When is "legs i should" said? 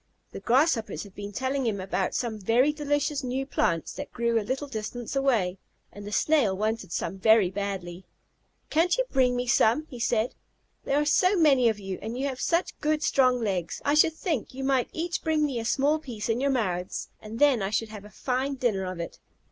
13.41-14.13